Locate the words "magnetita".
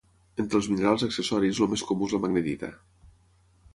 2.25-2.71